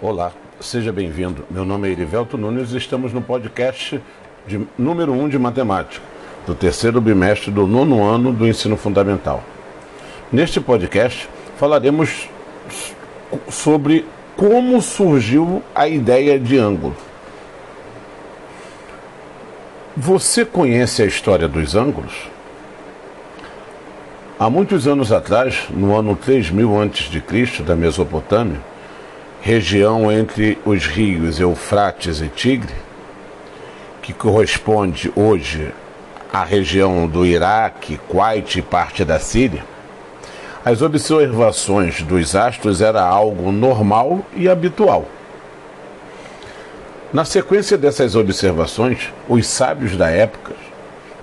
Olá, 0.00 0.30
seja 0.60 0.92
bem-vindo. 0.92 1.44
Meu 1.50 1.64
nome 1.64 1.88
é 1.88 1.90
Erivelto 1.90 2.38
Nunes 2.38 2.70
e 2.70 2.76
estamos 2.76 3.12
no 3.12 3.20
podcast 3.20 4.00
de 4.46 4.64
número 4.78 5.10
1 5.10 5.22
um 5.24 5.28
de 5.28 5.36
matemática, 5.40 6.00
do 6.46 6.54
terceiro 6.54 7.00
bimestre 7.00 7.50
do 7.50 7.66
nono 7.66 8.04
ano 8.04 8.32
do 8.32 8.46
ensino 8.46 8.76
fundamental. 8.76 9.42
Neste 10.30 10.60
podcast 10.60 11.28
falaremos 11.56 12.28
sobre 13.50 14.06
como 14.36 14.80
surgiu 14.80 15.64
a 15.74 15.88
ideia 15.88 16.38
de 16.38 16.56
ângulo. 16.56 16.94
Você 19.96 20.44
conhece 20.44 21.02
a 21.02 21.06
história 21.06 21.48
dos 21.48 21.74
ângulos? 21.74 22.28
Há 24.38 24.48
muitos 24.48 24.86
anos 24.86 25.10
atrás, 25.10 25.66
no 25.70 25.96
ano 25.96 26.14
3000 26.14 26.82
a.C., 26.82 27.62
da 27.64 27.74
Mesopotâmia, 27.74 28.60
região 29.40 30.10
entre 30.10 30.58
os 30.64 30.86
rios 30.86 31.38
Eufrates 31.38 32.20
e 32.20 32.28
Tigre, 32.28 32.74
que 34.02 34.12
corresponde 34.12 35.12
hoje 35.14 35.72
à 36.32 36.44
região 36.44 37.06
do 37.06 37.24
Iraque, 37.24 37.98
Kuwait 38.08 38.58
e 38.58 38.62
parte 38.62 39.04
da 39.04 39.18
Síria, 39.18 39.64
as 40.64 40.82
observações 40.82 42.02
dos 42.02 42.34
astros 42.34 42.82
era 42.82 43.02
algo 43.02 43.50
normal 43.52 44.26
e 44.36 44.48
habitual. 44.48 45.06
Na 47.12 47.24
sequência 47.24 47.78
dessas 47.78 48.14
observações, 48.14 49.10
os 49.26 49.46
sábios 49.46 49.96
da 49.96 50.10
época 50.10 50.52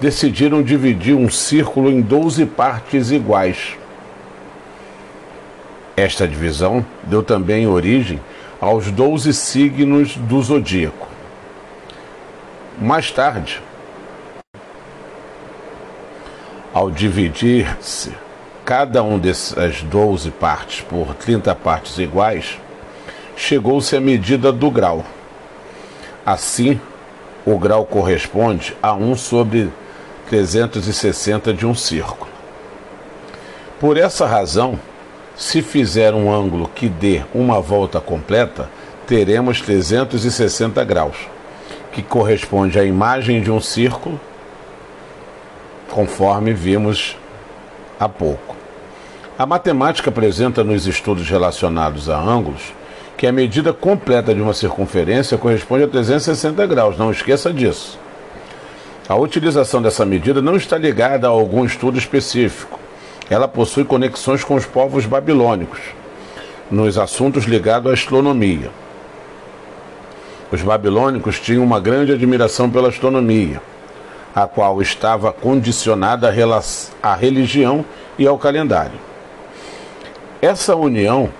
decidiram 0.00 0.62
dividir 0.62 1.14
um 1.14 1.28
círculo 1.28 1.90
em 1.90 2.00
12 2.00 2.46
partes 2.46 3.10
iguais 3.10 3.76
esta 6.02 6.26
divisão 6.26 6.84
deu 7.04 7.22
também 7.22 7.66
origem 7.66 8.20
aos 8.60 8.90
doze 8.90 9.32
signos 9.32 10.16
do 10.16 10.42
zodíaco. 10.42 11.06
Mais 12.80 13.12
tarde, 13.12 13.62
ao 16.74 16.90
dividir-se 16.90 18.12
cada 18.64 19.02
um 19.02 19.16
dessas 19.16 19.82
doze 19.82 20.32
partes 20.32 20.80
por 20.80 21.14
30 21.14 21.54
partes 21.54 21.96
iguais, 21.98 22.58
chegou-se 23.36 23.94
à 23.94 24.00
medida 24.00 24.50
do 24.50 24.70
grau. 24.72 25.04
Assim, 26.26 26.80
o 27.46 27.56
grau 27.58 27.84
corresponde 27.84 28.76
a 28.82 28.92
1 28.92 29.16
sobre 29.16 29.70
360 30.28 31.54
de 31.54 31.64
um 31.64 31.74
círculo. 31.74 32.30
Por 33.78 33.96
essa 33.96 34.26
razão, 34.26 34.78
se 35.42 35.60
fizer 35.60 36.14
um 36.14 36.32
ângulo 36.32 36.70
que 36.72 36.88
dê 36.88 37.22
uma 37.34 37.60
volta 37.60 38.00
completa, 38.00 38.70
teremos 39.08 39.60
360 39.60 40.84
graus, 40.84 41.16
que 41.90 42.00
corresponde 42.00 42.78
à 42.78 42.84
imagem 42.84 43.42
de 43.42 43.50
um 43.50 43.60
círculo, 43.60 44.20
conforme 45.90 46.52
vimos 46.52 47.16
há 47.98 48.08
pouco. 48.08 48.54
A 49.36 49.44
matemática 49.44 50.10
apresenta 50.10 50.62
nos 50.62 50.86
estudos 50.86 51.28
relacionados 51.28 52.08
a 52.08 52.16
ângulos 52.16 52.72
que 53.16 53.26
a 53.26 53.32
medida 53.32 53.72
completa 53.72 54.32
de 54.32 54.40
uma 54.40 54.54
circunferência 54.54 55.36
corresponde 55.36 55.82
a 55.82 55.88
360 55.88 56.64
graus, 56.68 56.96
não 56.96 57.10
esqueça 57.10 57.52
disso. 57.52 57.98
A 59.08 59.16
utilização 59.16 59.82
dessa 59.82 60.06
medida 60.06 60.40
não 60.40 60.54
está 60.54 60.78
ligada 60.78 61.26
a 61.26 61.30
algum 61.30 61.64
estudo 61.64 61.98
específico 61.98 62.78
ela 63.32 63.48
possui 63.48 63.82
conexões 63.82 64.44
com 64.44 64.54
os 64.54 64.66
povos 64.66 65.06
babilônicos 65.06 65.80
nos 66.70 66.98
assuntos 66.98 67.44
ligados 67.44 67.90
à 67.90 67.94
astronomia. 67.94 68.70
Os 70.50 70.60
babilônicos 70.60 71.40
tinham 71.40 71.64
uma 71.64 71.80
grande 71.80 72.12
admiração 72.12 72.68
pela 72.68 72.88
astronomia, 72.88 73.62
a 74.34 74.46
qual 74.46 74.82
estava 74.82 75.32
condicionada 75.32 76.30
à 77.02 77.14
religião 77.14 77.84
e 78.18 78.26
ao 78.26 78.36
calendário. 78.36 79.00
Essa 80.42 80.76
união 80.76 81.30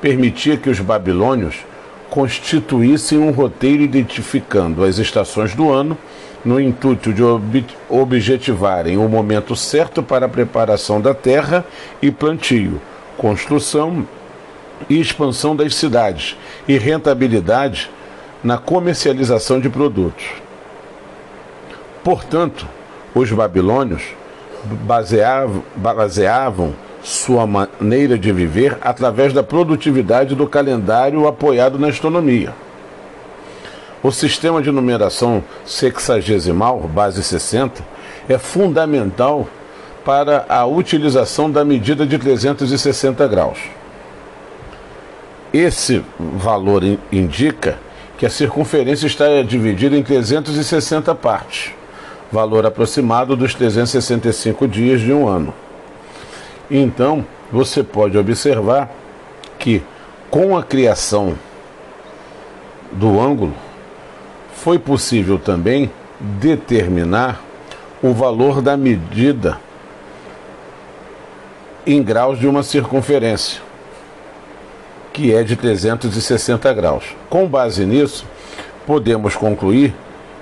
permitia 0.00 0.56
que 0.56 0.68
os 0.68 0.80
babilônios 0.80 1.58
constituíssem 2.10 3.18
um 3.18 3.30
roteiro 3.30 3.82
identificando 3.82 4.82
as 4.82 4.98
estações 4.98 5.54
do 5.54 5.70
ano 5.70 5.96
no 6.46 6.60
intuito 6.60 7.12
de 7.12 7.24
ob 7.24 7.66
objetivarem 7.88 8.96
o 8.96 9.08
momento 9.08 9.56
certo 9.56 10.00
para 10.00 10.26
a 10.26 10.28
preparação 10.28 11.00
da 11.00 11.12
terra 11.12 11.64
e 12.00 12.08
plantio, 12.08 12.80
construção 13.18 14.06
e 14.88 15.00
expansão 15.00 15.56
das 15.56 15.74
cidades 15.74 16.36
e 16.68 16.78
rentabilidade 16.78 17.90
na 18.44 18.56
comercialização 18.58 19.58
de 19.58 19.68
produtos. 19.68 20.24
Portanto, 22.04 22.64
os 23.12 23.32
babilônios 23.32 24.04
baseavam, 24.64 25.64
baseavam 25.74 26.74
sua 27.02 27.44
maneira 27.44 28.16
de 28.16 28.30
viver 28.30 28.78
através 28.82 29.32
da 29.32 29.42
produtividade 29.42 30.36
do 30.36 30.46
calendário 30.46 31.26
apoiado 31.26 31.76
na 31.76 31.88
astronomia. 31.88 32.54
O 34.02 34.10
sistema 34.12 34.60
de 34.62 34.70
numeração 34.70 35.42
sexagesimal, 35.64 36.80
base 36.80 37.22
60, 37.22 37.82
é 38.28 38.38
fundamental 38.38 39.48
para 40.04 40.46
a 40.48 40.64
utilização 40.66 41.50
da 41.50 41.64
medida 41.64 42.06
de 42.06 42.18
360 42.18 43.26
graus. 43.26 43.58
Esse 45.52 46.04
valor 46.18 46.82
indica 47.10 47.78
que 48.18 48.26
a 48.26 48.30
circunferência 48.30 49.06
está 49.06 49.42
dividida 49.42 49.96
em 49.96 50.02
360 50.02 51.14
partes, 51.14 51.72
valor 52.30 52.66
aproximado 52.66 53.34
dos 53.34 53.54
365 53.54 54.68
dias 54.68 55.00
de 55.00 55.12
um 55.12 55.26
ano. 55.26 55.52
Então, 56.70 57.24
você 57.50 57.82
pode 57.82 58.16
observar 58.18 58.90
que, 59.58 59.82
com 60.30 60.56
a 60.56 60.62
criação 60.62 61.36
do 62.92 63.20
ângulo, 63.20 63.54
foi 64.66 64.80
possível 64.80 65.38
também 65.38 65.92
determinar 66.18 67.40
o 68.02 68.12
valor 68.12 68.60
da 68.60 68.76
medida 68.76 69.60
em 71.86 72.02
graus 72.02 72.36
de 72.40 72.48
uma 72.48 72.64
circunferência, 72.64 73.62
que 75.12 75.32
é 75.32 75.44
de 75.44 75.54
360 75.54 76.72
graus. 76.74 77.04
Com 77.30 77.46
base 77.46 77.86
nisso, 77.86 78.26
podemos 78.84 79.36
concluir 79.36 79.94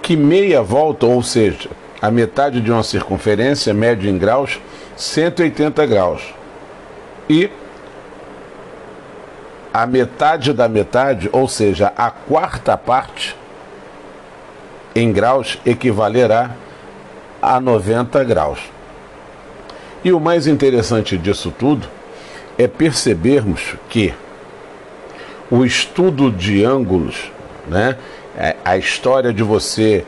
que 0.00 0.16
meia 0.16 0.62
volta, 0.62 1.04
ou 1.04 1.22
seja, 1.22 1.68
a 2.00 2.10
metade 2.10 2.62
de 2.62 2.72
uma 2.72 2.82
circunferência, 2.82 3.74
mede 3.74 4.08
em 4.08 4.16
graus, 4.16 4.58
180 4.96 5.84
graus. 5.84 6.22
E 7.28 7.50
a 9.74 9.86
metade 9.86 10.54
da 10.54 10.70
metade, 10.70 11.28
ou 11.32 11.46
seja, 11.46 11.92
a 11.94 12.10
quarta 12.10 12.78
parte, 12.78 13.36
em 14.96 15.12
graus 15.12 15.58
equivalerá 15.66 16.52
a 17.40 17.60
90 17.60 18.24
graus. 18.24 18.58
E 20.02 20.10
o 20.10 20.18
mais 20.18 20.46
interessante 20.46 21.18
disso 21.18 21.52
tudo 21.56 21.86
é 22.56 22.66
percebermos 22.66 23.74
que 23.90 24.14
o 25.50 25.64
estudo 25.64 26.30
de 26.30 26.64
ângulos, 26.64 27.30
né, 27.68 27.98
é, 28.36 28.56
a 28.64 28.78
história 28.78 29.32
de 29.32 29.42
você 29.42 30.04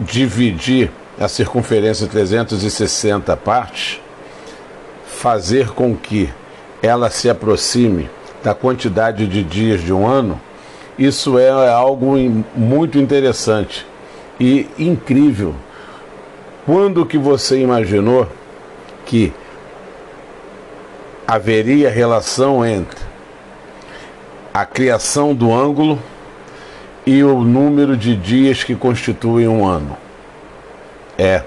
dividir 0.00 0.90
a 1.20 1.28
circunferência 1.28 2.06
em 2.06 2.08
360 2.08 3.36
partes, 3.36 4.00
fazer 5.06 5.68
com 5.68 5.94
que 5.94 6.32
ela 6.82 7.10
se 7.10 7.28
aproxime 7.28 8.08
da 8.42 8.54
quantidade 8.54 9.26
de 9.26 9.42
dias 9.42 9.82
de 9.82 9.92
um 9.92 10.06
ano, 10.06 10.40
isso 10.98 11.38
é 11.38 11.50
algo 11.70 12.16
muito 12.56 12.98
interessante 12.98 13.89
e 14.40 14.66
incrível. 14.78 15.54
Quando 16.64 17.04
que 17.04 17.18
você 17.18 17.60
imaginou 17.60 18.26
que 19.04 19.32
haveria 21.28 21.90
relação 21.90 22.64
entre 22.64 22.98
a 24.52 24.64
criação 24.64 25.34
do 25.34 25.52
ângulo 25.52 25.98
e 27.06 27.22
o 27.22 27.42
número 27.42 27.96
de 27.96 28.16
dias 28.16 28.64
que 28.64 28.74
constituem 28.74 29.46
um 29.46 29.66
ano? 29.66 29.96
É, 31.18 31.42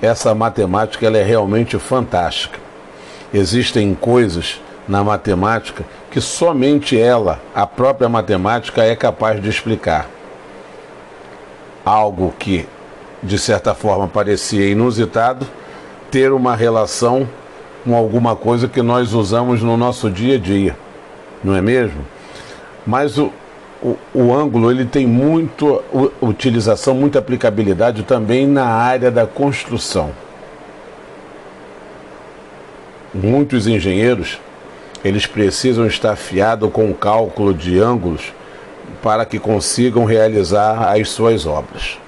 essa 0.00 0.34
matemática 0.34 1.06
ela 1.06 1.18
é 1.18 1.22
realmente 1.22 1.78
fantástica. 1.78 2.58
Existem 3.32 3.94
coisas 3.94 4.60
na 4.88 5.04
matemática 5.04 5.84
que 6.10 6.20
somente 6.20 6.98
ela, 6.98 7.40
a 7.54 7.66
própria 7.66 8.08
matemática, 8.08 8.82
é 8.82 8.94
capaz 8.94 9.42
de 9.42 9.48
explicar 9.48 10.13
algo 11.84 12.32
que, 12.38 12.66
de 13.22 13.38
certa 13.38 13.74
forma, 13.74 14.08
parecia 14.08 14.68
inusitado, 14.68 15.46
ter 16.10 16.32
uma 16.32 16.56
relação 16.56 17.28
com 17.84 17.94
alguma 17.94 18.34
coisa 18.34 18.66
que 18.66 18.80
nós 18.80 19.12
usamos 19.12 19.62
no 19.62 19.76
nosso 19.76 20.10
dia 20.10 20.36
a 20.36 20.38
dia, 20.38 20.76
não 21.42 21.54
é 21.54 21.60
mesmo? 21.60 22.00
Mas 22.86 23.18
o, 23.18 23.30
o, 23.82 23.96
o 24.14 24.34
ângulo 24.34 24.70
ele 24.70 24.84
tem 24.84 25.06
muito 25.06 25.82
utilização, 26.20 26.94
muita 26.94 27.18
aplicabilidade 27.18 28.02
também 28.02 28.46
na 28.46 28.64
área 28.64 29.10
da 29.10 29.26
construção. 29.26 30.10
Muitos 33.12 33.66
engenheiros 33.66 34.40
eles 35.04 35.26
precisam 35.26 35.86
estar 35.86 36.12
afiados 36.12 36.70
com 36.72 36.90
o 36.90 36.94
cálculo 36.94 37.52
de 37.52 37.78
ângulos 37.78 38.32
para 39.04 39.26
que 39.26 39.38
consigam 39.38 40.06
realizar 40.06 40.90
as 40.90 41.10
suas 41.10 41.44
obras. 41.44 41.98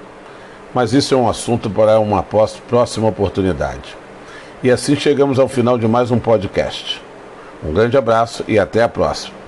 Mas 0.73 0.95
isso 0.95 1.13
é 1.13 1.17
um 1.19 1.29
assunto 1.29 1.69
para 1.69 2.01
uma 2.01 2.23
próxima 2.23 3.07
oportunidade. 3.07 3.95
E 4.63 4.71
assim 4.71 4.97
chegamos 4.97 5.39
ao 5.39 5.47
final 5.47 5.77
de 5.77 5.87
mais 5.87 6.11
um 6.11 6.19
podcast. 6.19 7.03
Um 7.63 7.71
grande 7.71 7.99
abraço 7.99 8.43
e 8.49 8.59
até 8.59 8.83
a 8.83 8.89
próxima. 8.89 9.46